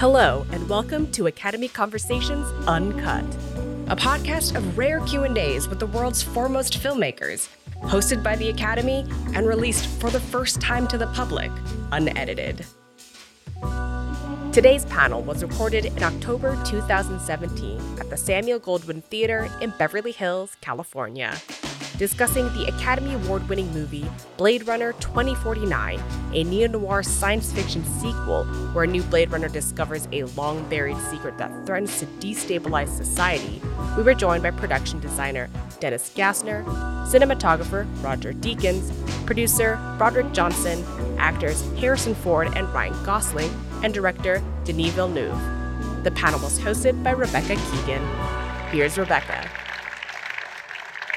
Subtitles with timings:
[0.00, 3.22] Hello, and welcome to Academy Conversations Uncut,
[3.88, 7.50] a podcast of rare Q&As with the world's foremost filmmakers,
[7.82, 11.50] hosted by the Academy and released for the first time to the public,
[11.92, 12.64] unedited.
[14.52, 20.56] Today's panel was recorded in October 2017 at the Samuel Goldwyn Theater in Beverly Hills,
[20.62, 21.36] California
[22.00, 24.06] discussing the Academy Award winning movie
[24.38, 26.00] Blade Runner 2049,
[26.32, 30.96] a neo noir science fiction sequel where a new Blade Runner discovers a long buried
[31.10, 33.60] secret that threatens to destabilize society.
[33.98, 36.64] We were joined by production designer Dennis Gassner,
[37.04, 38.90] cinematographer Roger Deakins,
[39.26, 40.82] producer Broderick Johnson,
[41.18, 43.50] actors Harrison Ford and Ryan Gosling,
[43.84, 45.38] and director Denis Villeneuve.
[46.02, 48.02] The panel was hosted by Rebecca Keegan.
[48.70, 49.50] Here's Rebecca.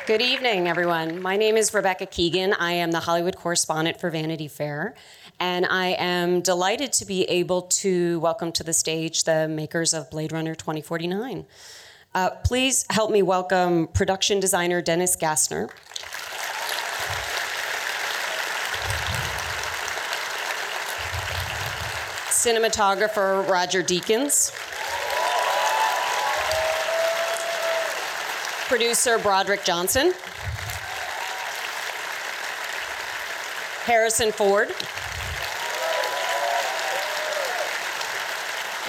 [0.05, 1.21] Good evening, everyone.
[1.21, 2.51] My name is Rebecca Keegan.
[2.59, 4.95] I am the Hollywood correspondent for Vanity Fair,
[5.39, 10.09] and I am delighted to be able to welcome to the stage the makers of
[10.09, 11.45] Blade Runner 2049.
[12.13, 15.69] Uh, please help me welcome production designer Dennis Gassner.
[22.27, 24.72] Cinematographer Roger Deakins.
[28.67, 30.13] Producer Broderick Johnson,
[33.83, 34.73] Harrison Ford,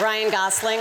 [0.01, 0.81] Ryan Gosling,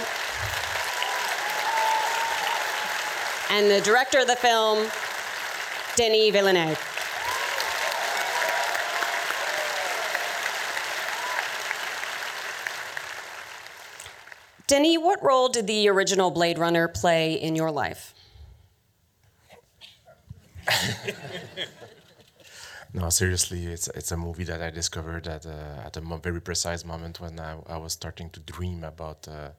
[3.50, 4.88] and the director of the film,
[5.96, 6.80] Denis Villeneuve.
[14.68, 18.14] Denis, what role did the original Blade Runner play in your life?
[22.94, 26.86] no, seriously, it's it's a movie that I discovered at a, at a very precise
[26.86, 29.50] moment when I, I was starting to dream about uh,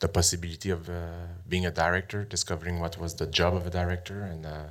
[0.00, 4.22] the possibility of uh, being a director, discovering what was the job of a director,
[4.22, 4.64] and uh,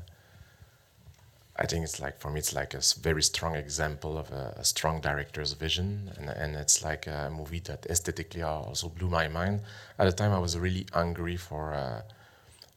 [1.55, 4.63] I think it's like for me, it's like a very strong example of a, a,
[4.63, 9.61] strong director's vision, and and it's like a movie that aesthetically also blew my mind.
[9.97, 11.73] At the time, I was really hungry for.
[11.73, 12.01] Uh,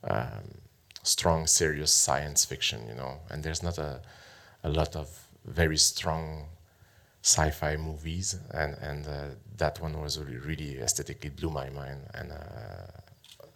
[0.03, 0.60] um,
[1.03, 3.21] strong, serious science fiction, you know.
[3.31, 4.01] And there's not a,
[4.63, 5.09] a lot of
[5.45, 6.47] very strong
[7.23, 12.33] sci-fi movies, and and uh, that one was really, really aesthetically blew my mind, and
[12.33, 13.47] uh,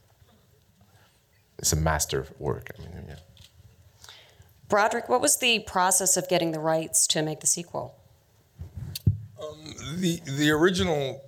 [1.59, 2.71] it's a master work.
[2.78, 3.16] I mean, yeah.
[4.69, 7.94] Broderick, what was the process of getting the rights to make the sequel?
[9.41, 11.22] Um, the the original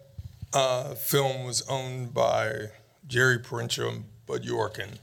[0.53, 2.71] uh, film was owned by
[3.07, 4.99] Jerry Perenchio and Bud Yorkin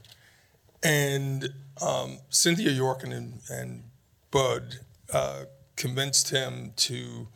[0.84, 1.48] and
[1.80, 3.84] um, Cynthia Yorkin and, and
[4.30, 4.80] Bud
[5.12, 5.44] uh,
[5.76, 7.26] convinced him to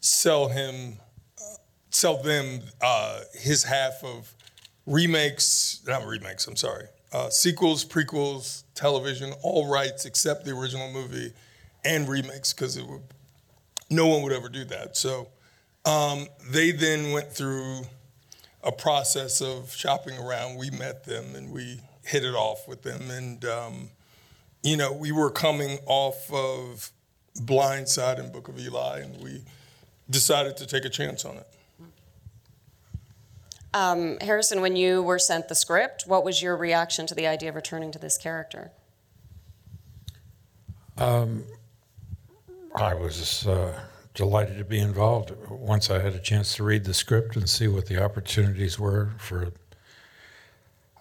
[0.00, 0.98] sell him,
[1.38, 1.56] uh,
[1.90, 4.34] sell them uh, his half of
[4.86, 11.32] remakes, not remakes, I'm sorry, uh, sequels, prequels, television, all rights except the original movie
[11.84, 12.80] and remakes because
[13.90, 14.96] no one would ever do that.
[14.96, 15.28] So
[15.84, 17.82] um, they then went through
[18.62, 20.56] a process of shopping around.
[20.56, 23.10] We met them and we hit it off with them.
[23.10, 23.90] And, um,
[24.62, 26.90] you know, we were coming off of
[27.40, 29.42] Blind Side and Book of Eli, and we
[30.08, 31.46] decided to take a chance on it.
[33.74, 37.50] Um, Harrison, when you were sent the script, what was your reaction to the idea
[37.50, 38.70] of returning to this character?
[40.96, 41.44] Um,
[42.74, 43.78] I was uh,
[44.14, 47.68] delighted to be involved once I had a chance to read the script and see
[47.68, 49.52] what the opportunities were for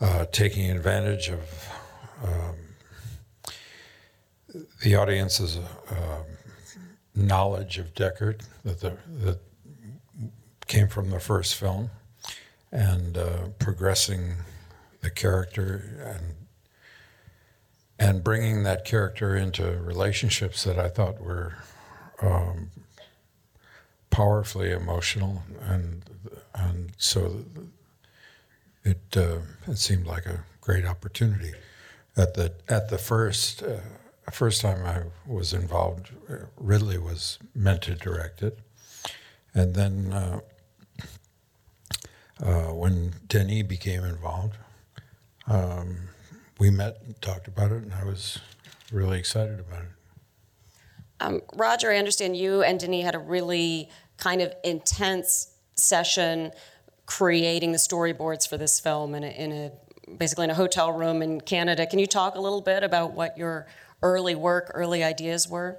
[0.02, 1.70] uh, taking advantage of
[2.24, 2.56] um,
[4.84, 6.24] the audience's uh,
[7.16, 9.40] knowledge of Deckard that, the, that
[10.68, 11.90] came from the first film
[12.72, 14.36] and uh, progressing
[15.02, 16.36] the character and
[17.98, 21.54] and bringing that character into relationships that I thought were
[22.22, 22.70] um,
[24.10, 26.04] powerfully emotional and
[26.54, 27.46] and so
[28.86, 31.54] it uh, it seemed like a great opportunity.
[32.16, 33.80] At the at the first uh,
[34.32, 38.60] first time I was involved, uh, Ridley was meant to direct it,
[39.54, 40.40] and then uh,
[42.42, 44.58] uh, when Denny became involved,
[45.48, 46.10] um,
[46.60, 48.40] we met and talked about it, and I was
[48.92, 49.90] really excited about it.
[51.20, 56.52] Um, Roger, I understand you and Denis had a really kind of intense session
[57.06, 59.72] creating the storyboards for this film in a, in a
[60.18, 61.86] basically in a hotel room in Canada.
[61.86, 63.68] Can you talk a little bit about what your
[64.02, 65.78] early work, early ideas were?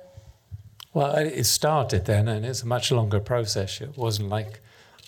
[0.94, 3.80] Well, it started then, and it's a much longer process.
[3.80, 4.60] It wasn't like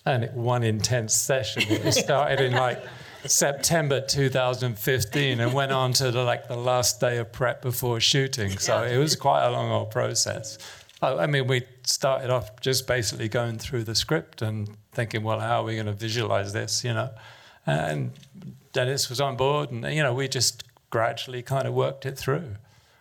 [0.09, 1.63] and one intense session.
[1.69, 2.83] It started in like
[3.27, 8.59] September 2015 and went on to the, like the last day of prep before shooting.
[8.59, 10.59] So it was quite a long old process.
[11.01, 14.69] I mean, we started off just basically going through the script and
[14.99, 17.11] thinking, well, how are we going to visualize this, you know?
[17.65, 18.11] And
[18.73, 22.57] Dennis was on board, and you know, we just gradually kind of worked it through.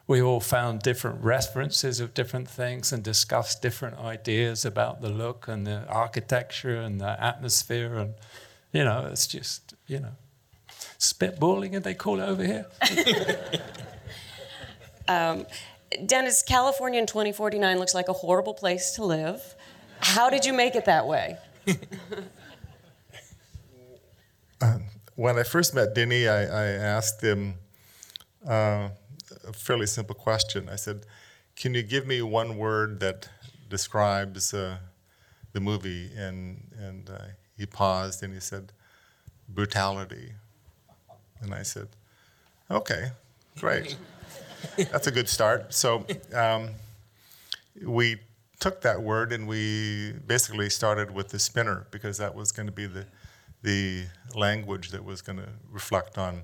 [0.05, 5.47] We all found different references of different things and discussed different ideas about the look
[5.47, 8.13] and the architecture and the atmosphere, and
[8.71, 10.15] you know, it's just you know,
[10.99, 12.67] spitballing, and they call it over here.
[15.07, 15.47] um,
[16.05, 19.55] Dennis, California in 2049 looks like a horrible place to live.
[19.99, 21.37] How did you make it that way?
[24.61, 24.77] Uh,
[25.15, 27.55] when I first met Denis, I, I asked him
[28.47, 28.89] uh,
[29.47, 30.69] a fairly simple question.
[30.69, 31.05] I said,
[31.55, 33.29] Can you give me one word that
[33.69, 34.77] describes uh,
[35.53, 36.11] the movie?
[36.15, 37.17] And, and uh,
[37.57, 38.71] he paused and he said,
[39.49, 40.33] Brutality.
[41.41, 41.87] And I said,
[42.69, 43.09] Okay,
[43.59, 43.97] great.
[44.77, 45.73] That's a good start.
[45.73, 46.69] So um,
[47.85, 48.17] we
[48.59, 52.71] took that word and we basically started with the spinner because that was going to
[52.71, 53.05] be the
[53.63, 54.05] the
[54.35, 56.43] language that was going to reflect on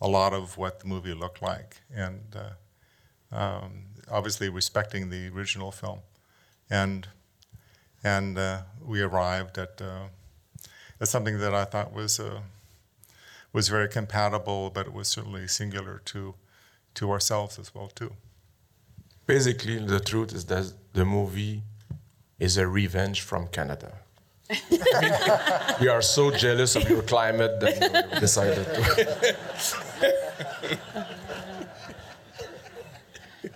[0.00, 5.70] a lot of what the movie looked like, and uh, um, obviously respecting the original
[5.70, 6.00] film,
[6.68, 7.08] and
[8.02, 10.08] and uh, we arrived at uh,
[11.00, 12.40] at something that I thought was uh,
[13.52, 16.34] was very compatible, but it was certainly singular to
[16.94, 18.12] to ourselves as well too.
[19.26, 21.62] Basically, the truth is that the movie
[22.38, 23.92] is a revenge from Canada.
[25.80, 29.36] we are so jealous of your climate that we decided to.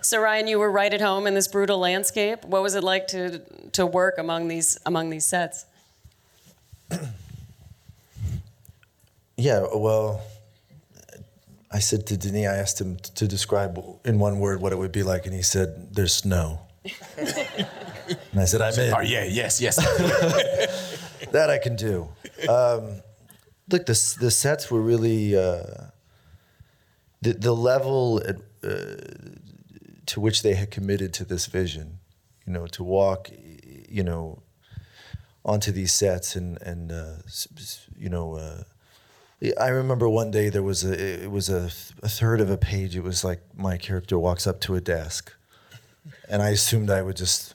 [0.01, 2.45] so Ryan, you were right at home in this brutal landscape.
[2.45, 3.39] What was it like to
[3.73, 5.65] to work among these among these sets?
[9.35, 10.21] yeah, well,
[11.69, 14.91] I said to Denis, I asked him to describe in one word what it would
[14.91, 16.61] be like, and he said, "There's snow."
[17.17, 19.75] and I said, "I'm in." Oh yeah, yes, yes.
[21.31, 22.07] that I can do.
[22.47, 23.01] Um,
[23.69, 25.91] look, the the sets were really uh,
[27.21, 28.95] the the level at, uh,
[30.05, 31.99] to which they had committed to this vision.
[32.45, 33.29] You know, to walk,
[33.89, 34.41] you know,
[35.43, 37.15] onto these sets and and uh,
[37.97, 38.63] you know uh,
[39.59, 41.69] I remember one day there was a it was a,
[42.01, 42.95] a third of a page.
[42.95, 45.31] It was like my character walks up to a desk,
[46.27, 47.53] and I assumed I would just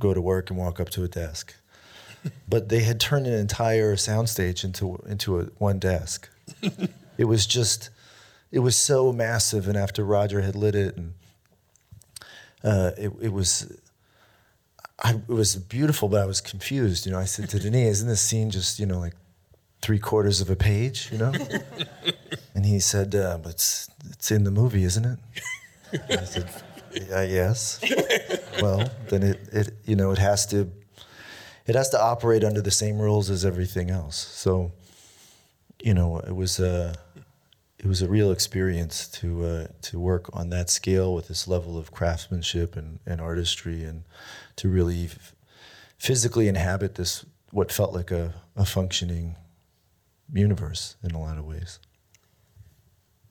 [0.00, 1.54] go to work and walk up to a desk,
[2.48, 6.28] but they had turned an entire soundstage into into a, one desk.
[7.16, 7.90] it was just,
[8.50, 11.14] it was so massive, and after Roger had lit it, and
[12.64, 13.72] uh, it it was.
[15.02, 17.06] I, it was beautiful, but I was confused.
[17.06, 19.14] You know, I said to Denis, "Isn't this scene just you know like
[19.90, 21.32] three quarters of a page, you know?
[22.54, 25.18] and he said, uh, but it's, it's in the movie, isn't it?
[26.08, 26.48] I said,
[26.92, 27.80] yeah, yes.
[28.62, 30.70] well, then it, it, you know, it has to,
[31.66, 34.16] it has to operate under the same rules as everything else.
[34.16, 34.70] So,
[35.82, 36.94] you know, it was a,
[37.80, 41.76] it was a real experience to uh, to work on that scale with this level
[41.76, 44.04] of craftsmanship and, and artistry, and
[44.54, 45.34] to really f-
[45.98, 49.34] physically inhabit this what felt like a, a functioning
[50.32, 51.78] universe in a lot of ways.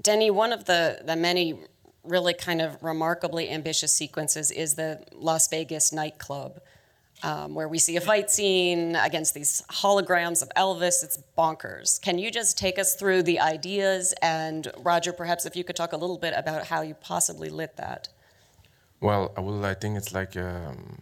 [0.02, 1.60] Denny, one of the, the many
[2.04, 6.60] really kind of remarkably ambitious sequences is the Las Vegas nightclub,
[7.22, 11.04] um, where we see a fight scene against these holograms of Elvis.
[11.04, 12.02] It's bonkers.
[12.02, 14.14] Can you just take us through the ideas?
[14.22, 17.76] And Roger, perhaps if you could talk a little bit about how you possibly lit
[17.76, 18.08] that.
[19.02, 21.02] Well, well I think it's like um,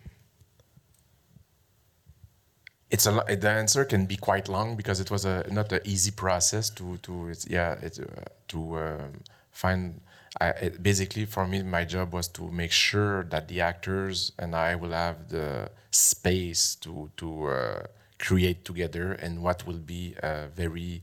[2.89, 6.11] it's a the answer can be quite long because it was a not an easy
[6.11, 9.99] process to to it's, yeah it, uh, to um, find
[10.39, 14.55] I, it, basically for me my job was to make sure that the actors and
[14.55, 17.83] I will have the space to to uh,
[18.19, 21.01] create together and what will be a very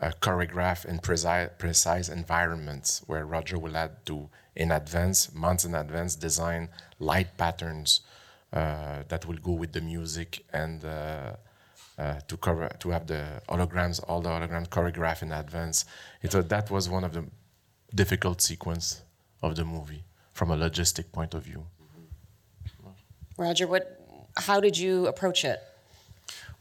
[0.00, 5.74] uh, choreographed and precise precise environments where Roger will have to in advance months in
[5.74, 8.00] advance design light patterns
[8.52, 11.36] that will go with the music and uh,
[11.98, 15.84] uh, to cover to have the holograms, all the holograms choreographed in advance.
[16.22, 17.24] It that was one of the
[17.94, 19.02] difficult sequence
[19.42, 21.66] of the movie from a logistic point of view.
[23.36, 24.00] Roger, what?
[24.36, 25.60] How did you approach it?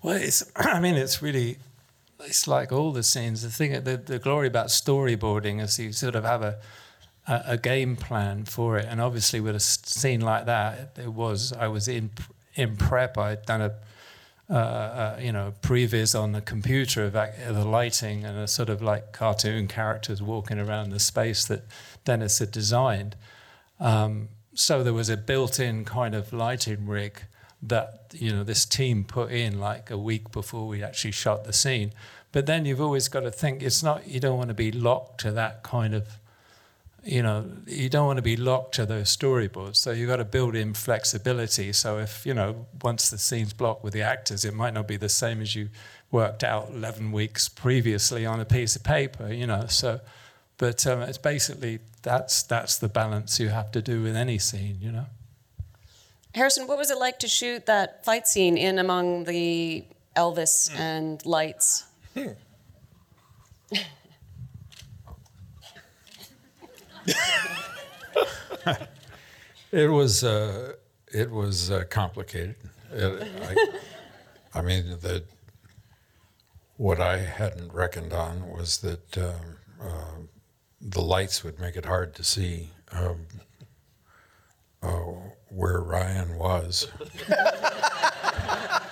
[0.01, 0.51] Well, it's.
[0.55, 1.58] I mean, it's really.
[2.22, 3.43] It's like all the scenes.
[3.43, 6.58] The thing, the, the glory about storyboarding is you sort of have a
[7.29, 8.86] a, a, game plan for it.
[8.89, 12.09] And obviously, with a scene like that, it was I was in
[12.55, 13.17] in prep.
[13.17, 13.75] I'd done a
[14.51, 18.81] uh, uh, you know, previs on the computer of the lighting and a sort of
[18.81, 21.62] like cartoon characters walking around the space that
[22.03, 23.15] Dennis had designed.
[23.79, 27.21] Um, so there was a built-in kind of lighting rig
[27.62, 31.53] that you know this team put in like a week before we actually shot the
[31.53, 31.93] scene.
[32.31, 35.21] But then you've always got to think it's not you don't want to be locked
[35.21, 36.17] to that kind of
[37.03, 39.77] you know, you don't want to be locked to those storyboards.
[39.77, 41.72] So you've got to build in flexibility.
[41.74, 44.98] So if, you know, once the scene's blocked with the actors, it might not be
[44.98, 45.70] the same as you
[46.12, 49.65] worked out 11 weeks previously on a piece of paper, you know.
[49.68, 50.01] So,
[50.58, 54.77] but um, it's basically that's, that's the balance you have to do with any scene,
[54.82, 55.06] you know.
[56.36, 59.84] Harrison, what was it like to shoot that fight scene in among the
[60.15, 60.79] Elvis mm.
[60.79, 61.86] and lights?
[62.13, 62.29] Hmm.
[69.72, 70.74] It was uh,
[71.12, 72.56] it was uh, complicated.
[72.91, 73.27] It,
[74.53, 75.24] I, I, mean, the
[76.77, 80.15] what I hadn't reckoned on was that um, uh,
[80.82, 83.25] the lights would make it hard to see um,
[84.82, 85.03] uh,
[85.50, 86.88] where Ryan was.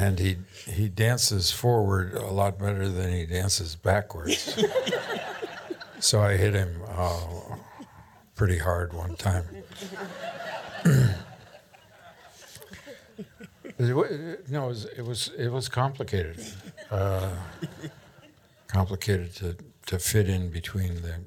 [0.00, 4.58] and he he dances forward a lot better than he dances backwards.
[6.00, 7.20] so I hit him uh,
[8.34, 9.44] pretty hard one time.
[13.78, 16.46] no, it was, it was it was complicated,
[16.90, 17.36] uh,
[18.68, 21.26] complicated to to fit in between them,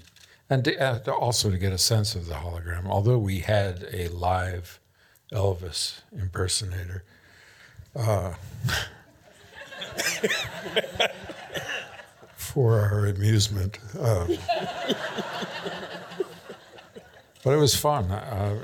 [0.50, 2.88] and to, uh, also to get a sense of the hologram.
[2.88, 4.80] Although we had a live
[5.32, 7.04] Elvis impersonator,
[7.96, 8.34] uh,
[12.36, 13.80] for our amusement.
[14.00, 14.28] Uh,
[17.44, 18.12] but it was fun.
[18.12, 18.60] Uh,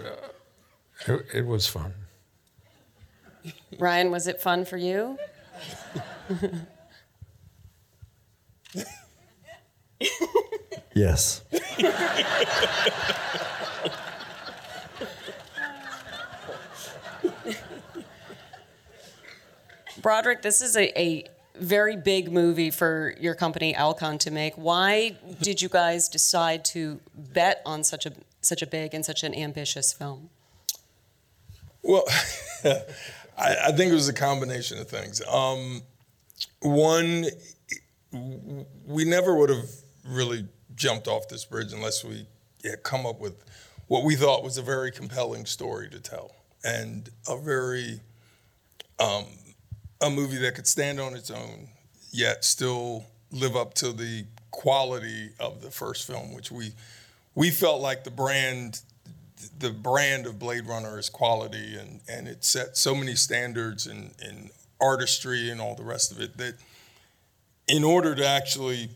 [1.07, 1.93] it, it was fun.
[3.77, 5.17] Ryan, was it fun for you?
[10.93, 11.43] yes.
[20.01, 21.25] Broderick, this is a, a
[21.55, 24.55] very big movie for your company Alcon to make.
[24.55, 29.23] Why did you guys decide to bet on such a such a big and such
[29.23, 30.29] an ambitious film?
[31.81, 32.03] Well,
[32.63, 35.21] I, I, think it was a combination of things.
[35.27, 35.81] Um,
[36.61, 37.25] one,
[38.85, 39.69] we never would have
[40.05, 42.25] really jumped off this bridge unless we
[42.63, 43.43] had come up with
[43.87, 47.99] what we thought was a very compelling story to tell and a very
[48.99, 49.25] um,
[50.01, 51.69] a movie that could stand on its own,
[52.11, 56.71] yet still live up to the quality of the first film, which we
[57.35, 58.81] we felt like the brand
[59.59, 64.13] the brand of Blade Runner is quality and, and it set so many standards and,
[64.21, 64.49] and
[64.81, 66.55] artistry and all the rest of it that
[67.67, 68.89] in order to actually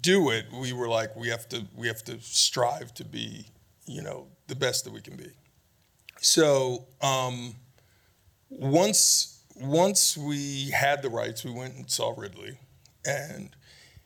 [0.00, 3.46] do it, we were like, we have to we have to strive to be,
[3.86, 5.30] you know, the best that we can be.
[6.20, 7.54] So um,
[8.48, 12.58] once once we had the rights, we went and saw Ridley,
[13.04, 13.50] and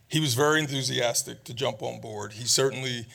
[0.09, 2.35] he was very enthusiastic to jump on board.
[2.35, 3.07] He certainly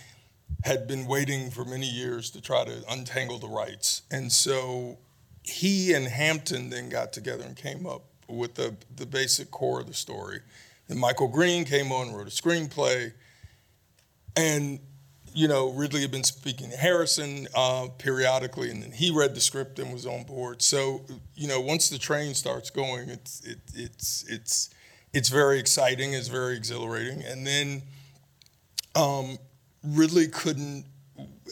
[0.64, 4.98] had been waiting for many years to try to untangle the rights, and so
[5.44, 9.88] he and Hampton then got together and came up with the the basic core of
[9.88, 10.40] the story.
[10.88, 13.14] And Michael Green came on, wrote a screenplay,
[14.36, 14.80] and
[15.34, 19.42] you know, Ridley had been speaking to Harrison uh, periodically, and then he read the
[19.42, 20.62] script and was on board.
[20.62, 21.02] So,
[21.36, 24.70] you know, once the train starts going, it's it, it's it's
[25.14, 27.82] it's very exciting, it's very exhilarating, and then
[28.96, 29.38] um,
[29.84, 30.86] Ridley couldn't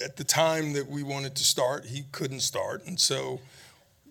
[0.04, 3.40] at the time that we wanted to start, he couldn't start, and so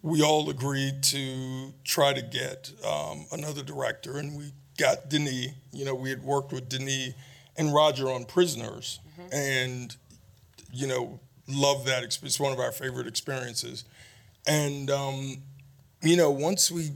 [0.02, 5.48] we all agreed to try to get um, another director, and we got Denis.
[5.72, 7.14] You know, we had worked with Denis
[7.56, 9.34] and Roger on Prisoners mm-hmm.
[9.34, 9.96] and
[10.72, 12.02] you know love that.
[12.02, 13.84] It's one of our favorite experiences.
[14.46, 15.38] And um,
[16.02, 16.92] you know, once we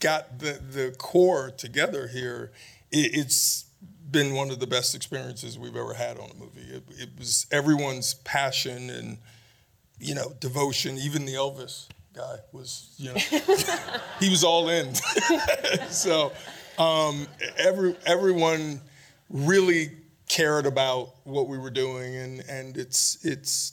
[0.00, 2.52] got the the core together here,
[2.90, 3.64] it, it's
[4.10, 6.62] been one of the best experiences we've ever had on a movie.
[6.62, 9.18] It, it was everyone's passion and
[9.98, 10.96] you know devotion.
[10.98, 13.14] Even the Elvis guy was you know
[14.20, 14.94] he was all in.
[15.90, 16.32] so
[16.78, 17.26] um,
[17.58, 18.80] every everyone
[19.30, 19.90] really
[20.28, 23.72] cared about what we were doing and and it's it's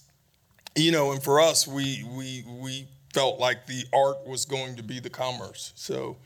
[0.76, 4.84] you know and for us we we we felt like the art was going to
[4.84, 5.72] be the commerce.
[5.76, 6.18] So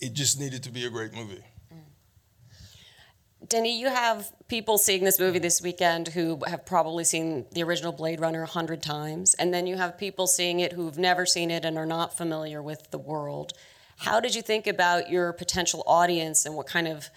[0.00, 1.42] it just needed to be a great movie.
[1.74, 3.48] Mm.
[3.48, 7.90] Denny, you have people seeing this movie this weekend who have probably seen the original
[7.90, 11.50] Blade Runner a hundred times, and then you have people seeing it who've never seen
[11.50, 13.52] it and are not familiar with the world.
[13.98, 17.10] How did you think about your potential audience and what kind of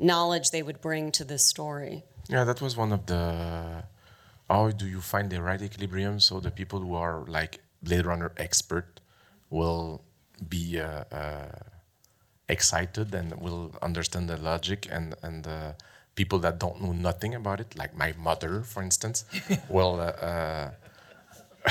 [0.00, 2.02] knowledge they would bring to this story?
[2.28, 3.84] Yeah, that was one of the.
[4.48, 8.32] How do you find the right equilibrium so the people who are like Blade Runner
[8.36, 9.00] expert
[9.48, 10.02] will
[10.48, 11.46] be uh, uh,
[12.48, 15.72] excited and will understand the logic, and and uh,
[16.14, 19.24] people that don't know nothing about it, like my mother, for instance,
[19.68, 20.00] will.
[20.00, 20.70] Uh, uh,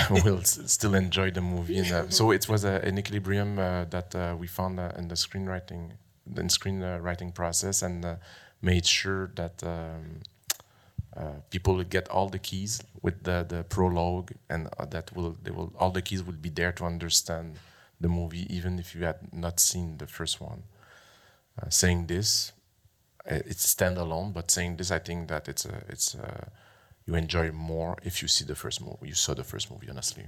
[0.23, 3.85] will s- still enjoy the movie, and uh, so it was a, an equilibrium uh,
[3.85, 5.89] that uh, we found uh, in the screenwriting,
[6.33, 8.15] the screenwriting process, and uh,
[8.61, 10.21] made sure that um,
[11.15, 15.51] uh, people get all the keys with the, the prologue and uh, that will they
[15.51, 17.57] will all the keys will be there to understand
[17.99, 20.63] the movie even if you had not seen the first one.
[21.69, 22.53] Saying this
[23.25, 26.49] it's standalone but saying this i think that it's a, it's a,
[27.05, 30.25] you enjoy more if you see the first movie you saw the first movie honestly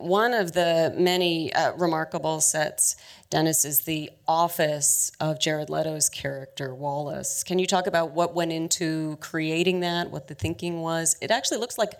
[0.00, 2.96] One of the many uh, remarkable sets,
[3.28, 7.44] Dennis, is the office of Jared Leto's character, Wallace.
[7.44, 11.16] Can you talk about what went into creating that, what the thinking was?
[11.20, 11.92] It actually looks like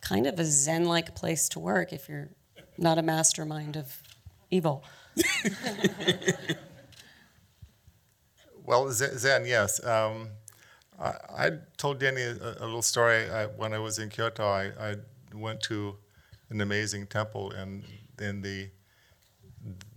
[0.00, 2.28] kind of a Zen like place to work if you're
[2.76, 4.02] not a mastermind of
[4.50, 4.84] evil.
[8.68, 9.82] Well, Zen, yes.
[9.82, 10.28] Um,
[11.00, 13.30] I, I told Danny a, a little story.
[13.30, 14.96] I, when I was in Kyoto, I, I
[15.32, 15.96] went to
[16.50, 17.84] an amazing temple, and
[18.18, 18.68] and the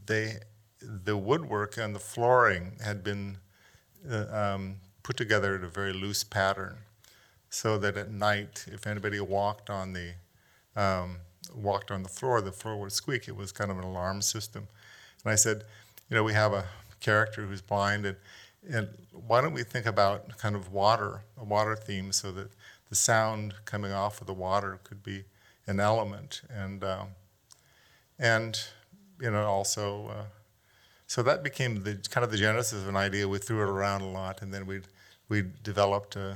[0.06, 0.38] they
[0.82, 3.38] the woodwork and the flooring had been
[4.10, 6.78] uh, um, put together in a very loose pattern,
[7.50, 10.14] so that at night, if anybody walked on the
[10.76, 11.18] um,
[11.54, 13.28] walked on the floor, the floor would squeak.
[13.28, 14.68] It was kind of an alarm system.
[15.24, 15.64] And I said,
[16.10, 16.66] you know, we have a
[17.00, 18.18] character who's blind, and
[18.70, 18.90] and
[19.28, 22.52] why don't we think about kind of water, a water theme, so that
[22.90, 25.24] the sound coming off of the water could be
[25.68, 27.08] an element, and um,
[28.20, 28.60] and
[29.20, 30.08] you know also.
[30.08, 30.24] Uh,
[31.08, 33.28] so that became the kind of the genesis of an idea.
[33.28, 34.82] We threw it around a lot, and then we
[35.28, 36.36] we developed uh,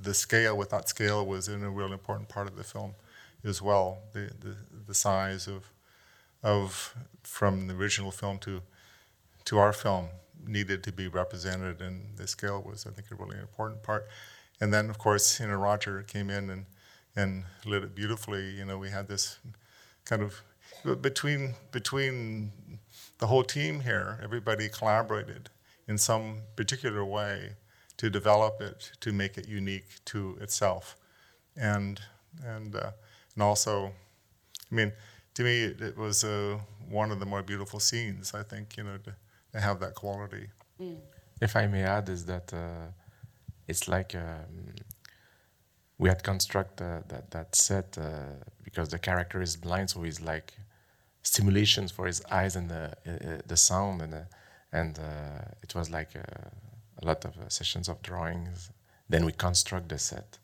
[0.00, 0.56] the scale.
[0.56, 2.94] With that scale was in a real important part of the film
[3.44, 3.98] as well.
[4.12, 5.70] The the, the size of
[6.42, 8.62] of from the original film to
[9.44, 10.08] to our film
[10.46, 14.06] needed to be represented, and the scale was, I think, a really important part.
[14.60, 16.66] And then, of course, you know, Roger came in and
[17.16, 18.50] and lit it beautifully.
[18.50, 19.38] You know, we had this
[20.04, 20.42] kind of
[21.00, 22.52] between between
[23.18, 25.48] the whole team here, everybody collaborated
[25.86, 27.54] in some particular way
[27.96, 30.96] to develop it, to make it unique to itself,
[31.56, 32.00] and
[32.44, 32.90] and uh,
[33.34, 33.92] and also,
[34.70, 34.92] I mean,
[35.34, 38.34] to me, it, it was uh, one of the more beautiful scenes.
[38.34, 39.14] I think you know to,
[39.52, 40.48] to have that quality.
[41.40, 42.88] if I may add, is that uh,
[43.68, 44.74] it's like um,
[46.02, 48.04] we had construct uh, that that set uh,
[48.64, 50.48] because the character is blind, so he's like
[51.22, 54.24] stimulations for his eyes and the uh, the sound and uh,
[54.72, 56.48] and uh, it was like uh,
[57.02, 58.70] a lot of uh, sessions of drawings.
[59.08, 60.38] Then we construct the set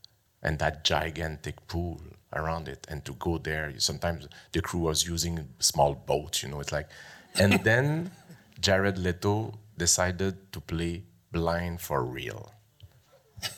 [0.44, 2.00] and that gigantic pool
[2.32, 6.42] around it, and to go there, sometimes the crew was using small boats.
[6.42, 6.88] You know, it's like,
[7.34, 8.12] and then
[8.60, 12.52] Jared Leto decided to play blind for real.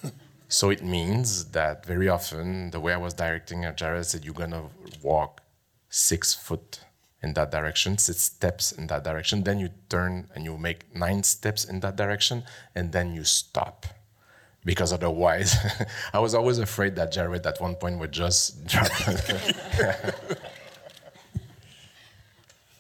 [0.51, 4.35] So it means that very often the way I was directing uh, Jared said you're
[4.35, 4.65] gonna
[5.01, 5.43] walk
[5.89, 6.81] six foot
[7.23, 11.23] in that direction, six steps in that direction, then you turn and you make nine
[11.23, 12.43] steps in that direction,
[12.75, 13.87] and then you stop.
[14.65, 15.55] Because otherwise,
[16.13, 18.91] I was always afraid that Jared at one point would just drop.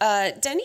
[0.02, 0.64] Uh, Denny,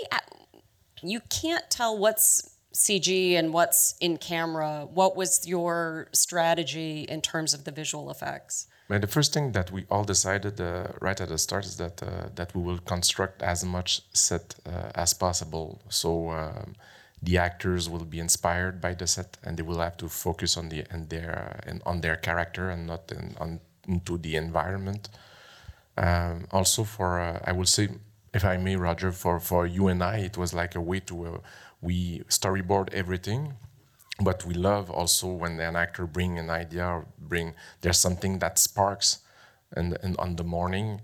[1.04, 4.88] you can't tell what's CG and what's in camera.
[4.94, 8.68] What was your strategy in terms of the visual effects?
[8.88, 12.30] The first thing that we all decided uh, right at the start is that uh,
[12.36, 15.82] that we will construct as much set uh, as possible.
[15.90, 16.76] So um,
[17.24, 20.70] the actors will be inspired by the set, and they will have to focus on
[20.70, 25.10] the and their and on their character and not in, on into the environment.
[25.98, 27.88] Um, also, for uh, I will say,
[28.36, 31.26] if I may, Roger, for for you and I, it was like a way to
[31.26, 31.38] uh,
[31.86, 31.98] we
[32.40, 33.54] storyboard everything
[34.20, 38.58] but we love also when an actor bring an idea or bring there's something that
[38.58, 39.20] sparks
[39.76, 41.02] and, and on the morning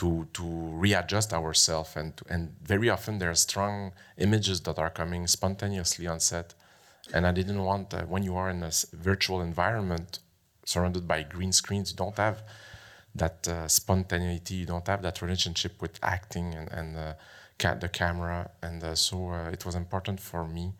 [0.00, 0.44] to to
[0.84, 6.20] readjust ourselves and and very often there are strong images that are coming spontaneously on
[6.20, 6.54] set.
[7.12, 10.20] And I didn't want uh, when you are in a virtual environment
[10.64, 12.42] surrounded by green screens you don't have
[13.22, 17.12] that uh, spontaneity you don't have that relationship with acting and, and uh,
[17.60, 19.16] ca- the camera and uh, so
[19.56, 20.72] it was important for me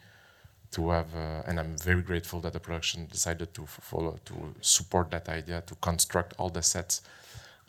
[0.72, 5.10] to have, uh, and I'm very grateful that the production decided to follow to support
[5.10, 7.02] that idea to construct all the sets.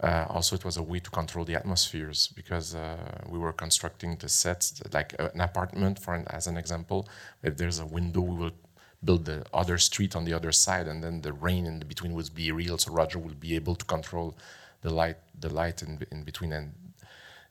[0.02, 2.97] Uh, also, it was a way to control the atmospheres because uh,
[3.28, 7.08] we were constructing the sets like an apartment, for an, as an example.
[7.43, 8.56] If there's a window, we will
[9.04, 12.34] build the other street on the other side, and then the rain in between would
[12.34, 12.78] be real.
[12.78, 14.36] So Roger will be able to control
[14.82, 16.74] the light, the light in, in between, and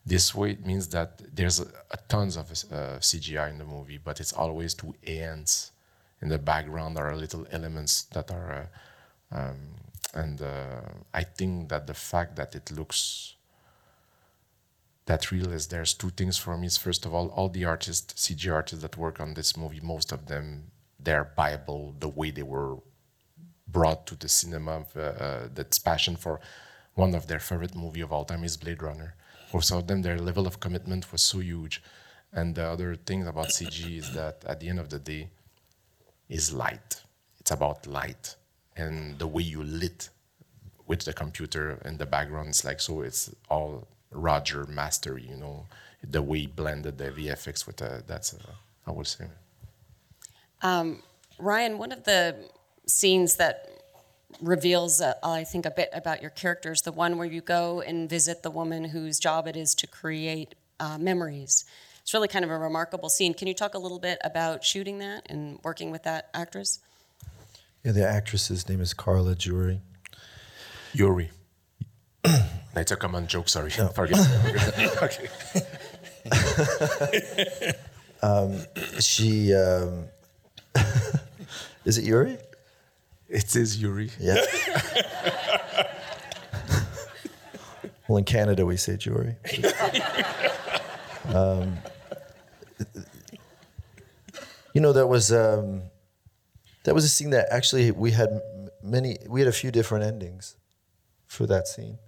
[0.05, 3.99] this way it means that there's a, a tons of uh, CGI in the movie,
[4.03, 5.71] but it's always two ants
[6.21, 6.97] in the background.
[6.97, 8.69] Are little elements that are,
[9.31, 9.57] uh, um,
[10.13, 10.81] and uh,
[11.13, 13.35] I think that the fact that it looks
[15.05, 16.69] that real is there's two things for me.
[16.69, 20.27] First of all, all the artists, CG artists that work on this movie, most of
[20.27, 22.77] them they're Bible the way they were
[23.67, 24.85] brought to the cinema.
[24.95, 26.39] Uh, uh, that's passion for
[26.95, 29.15] one of their favorite movie of all time is Blade Runner
[29.51, 31.83] for some of them, their level of commitment was so huge.
[32.31, 35.29] And the other thing about CG is that at the end of the day,
[36.29, 37.01] is light.
[37.39, 38.35] It's about light
[38.77, 40.09] and the way you lit
[40.87, 42.49] with the computer in the background.
[42.49, 43.01] It's like so.
[43.01, 45.27] It's all Roger mastery.
[45.29, 45.65] You know,
[46.01, 48.37] the way he blended the VFX with the, that's uh,
[48.87, 49.25] I would say.
[50.61, 51.03] Um,
[51.37, 52.37] Ryan, one of the
[52.87, 53.70] scenes that
[54.41, 56.81] reveals, uh, I think, a bit about your characters.
[56.81, 60.55] The one where you go and visit the woman whose job it is to create
[60.79, 61.65] uh, memories.
[62.01, 63.33] It's really kind of a remarkable scene.
[63.33, 66.79] Can you talk a little bit about shooting that and working with that actress?
[67.83, 69.81] Yeah, the actress's name is Carla Juri.
[70.93, 71.31] Yuri.
[72.73, 73.71] That's a common joke, sorry.
[73.77, 73.89] No.
[73.89, 74.19] Forget.
[75.03, 75.27] okay.
[78.21, 78.61] um,
[78.99, 80.05] she, um,
[81.85, 82.37] is it Yuri?
[83.31, 84.09] It is Yuri.
[84.19, 84.43] Yeah.
[88.07, 89.35] well, in Canada, we say Jury.
[91.23, 91.77] Um,
[94.73, 95.83] you know, that was um,
[96.83, 98.41] that was a scene that actually we had
[98.81, 99.17] many.
[99.29, 100.57] We had a few different endings
[101.27, 101.99] for that scene.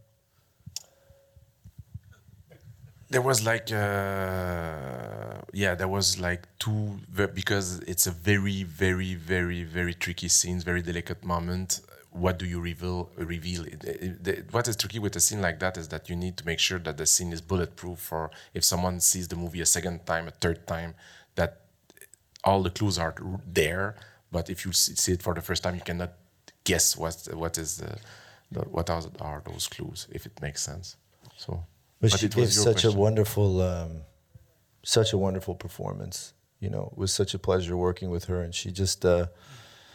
[3.13, 3.77] there was like uh,
[5.53, 6.99] yeah there was like two
[7.33, 11.81] because it's a very very very very tricky scenes very delicate moment.
[12.11, 13.65] What do you reveal reveal?
[13.65, 16.37] It, it, it, what is tricky with a scene like that is that you need
[16.37, 19.65] to make sure that the scene is bulletproof for if someone sees the movie a
[19.65, 20.93] second time a third time
[21.35, 21.61] that
[22.43, 23.15] all the clues are
[23.51, 23.95] there.
[24.31, 26.13] But if you see it for the first time you cannot
[26.63, 27.97] guess what what is the,
[28.51, 30.97] the what are, are those clues if it makes sense.
[31.37, 31.65] So
[32.03, 32.91] but, but she gave such question.
[32.91, 34.01] a wonderful, um,
[34.83, 36.33] such a wonderful performance.
[36.59, 39.27] You know, it was such a pleasure working with her, and she just, uh,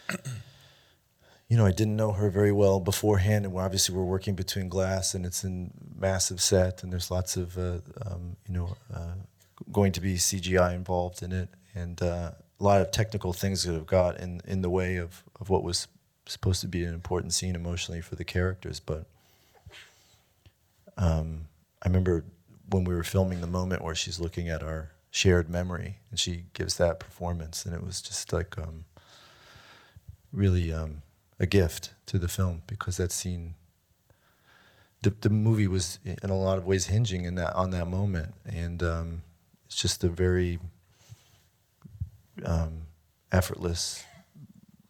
[1.48, 5.14] you know, I didn't know her very well beforehand, and obviously we're working between glass,
[5.14, 9.14] and it's in massive set, and there's lots of, uh, um, you know, uh,
[9.72, 13.72] going to be CGI involved in it, and uh, a lot of technical things that
[13.72, 15.88] have got in in the way of of what was
[16.26, 19.06] supposed to be an important scene emotionally for the characters, but.
[21.00, 21.46] Um,
[21.80, 22.24] I remember
[22.68, 26.44] when we were filming the moment where she's looking at our shared memory and she
[26.52, 28.84] gives that performance, and it was just like um,
[30.32, 31.02] really um,
[31.40, 33.54] a gift to the film because that scene.
[35.02, 38.34] The, the movie was in a lot of ways hinging in that on that moment,
[38.44, 39.22] and um,
[39.66, 40.58] it's just a very
[42.44, 42.88] um,
[43.30, 44.04] effortless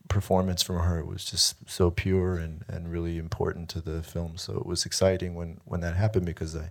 [0.09, 0.99] performance from her.
[0.99, 4.37] It was just so pure and, and really important to the film.
[4.37, 6.71] So it was exciting when, when that happened because I,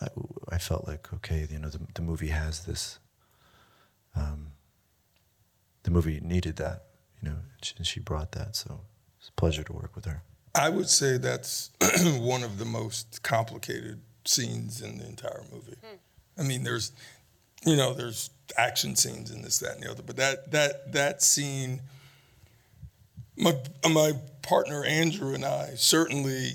[0.00, 0.08] I,
[0.50, 2.98] I felt like, okay, you know, the, the movie has this,
[4.16, 4.52] um,
[5.82, 6.84] the movie needed that,
[7.22, 7.36] you know,
[7.76, 8.56] and she brought that.
[8.56, 8.80] So
[9.18, 10.22] it's a pleasure to work with her.
[10.54, 11.70] I would say that's
[12.18, 15.76] one of the most complicated scenes in the entire movie.
[15.80, 15.96] Hmm.
[16.38, 16.92] I mean, there's,
[17.64, 21.22] you know, there's action scenes in this, that, and the other, but that that that
[21.22, 21.82] scene
[23.36, 23.54] my
[23.90, 26.52] my partner Andrew and I certainly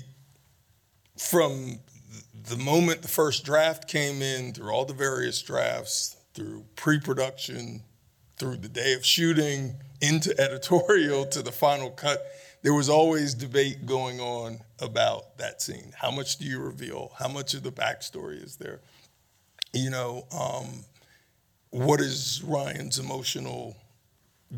[1.16, 1.78] from
[2.46, 7.82] the moment the first draft came in through all the various drafts through pre-production
[8.38, 12.26] through the day of shooting into editorial to the final cut
[12.66, 15.92] there was always debate going on about that scene.
[15.96, 17.12] How much do you reveal?
[17.16, 18.80] How much of the backstory is there?
[19.72, 20.84] You know um,
[21.70, 23.76] what is ryan's emotional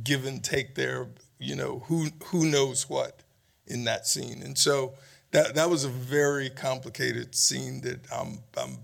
[0.05, 1.09] give and take there?
[1.38, 3.20] You know, who who knows what
[3.66, 4.42] in that scene.
[4.42, 4.94] And so
[5.32, 8.78] that that was a very complicated scene that I'm I'm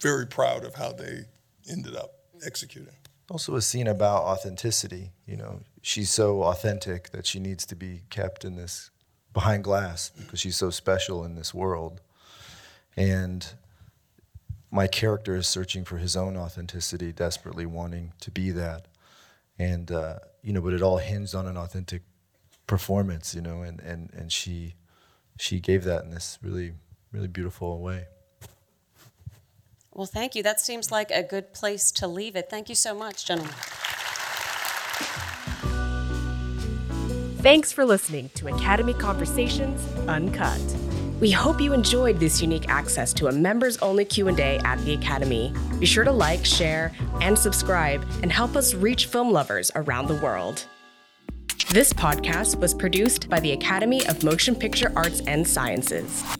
[0.00, 1.24] very proud of how they
[1.68, 2.94] ended up executing.
[3.30, 5.60] Also a scene about authenticity, you know.
[5.82, 8.90] She's so authentic that she needs to be kept in this
[9.32, 12.00] behind glass because she's so special in this world.
[12.96, 13.46] And
[14.70, 18.88] my character is searching for his own authenticity, desperately wanting to be that.
[19.58, 22.02] And uh, you know, but it all hinged on an authentic
[22.66, 24.74] performance, you know, and and and she
[25.40, 26.74] she gave that in this really
[27.12, 28.06] really beautiful way.
[29.92, 30.42] Well, thank you.
[30.42, 32.48] That seems like a good place to leave it.
[32.48, 33.54] Thank you so much, gentlemen.
[37.42, 40.60] Thanks for listening to Academy Conversations Uncut.
[41.20, 45.52] We hope you enjoyed this unique access to a members-only Q&A at the Academy.
[45.78, 50.14] Be sure to like, share, and subscribe and help us reach film lovers around the
[50.16, 50.64] world.
[51.72, 56.39] This podcast was produced by the Academy of Motion Picture Arts and Sciences.